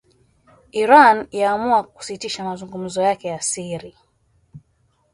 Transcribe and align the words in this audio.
Iran 0.83 1.23
yaamua 1.31 1.83
kusitisha 1.83 2.43
mazungumzo 2.43 3.01
yake 3.01 3.27
ya 3.27 3.41
siri 3.41 3.95